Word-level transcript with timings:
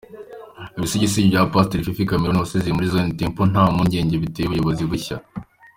Ibisigisigi 0.77 1.31
bya 1.31 1.41
Pasiteri 1.51 1.85
Fifi 1.87 2.09
Cameron 2.09 2.41
wasezeye 2.41 2.73
muri 2.75 2.89
Zion 2.91 3.09
Temple 3.19 3.47
nta 3.51 3.63
mpungenge 3.73 4.15
biteye 4.23 4.45
ubuyobozi 4.47 4.83
bushya. 4.91 5.17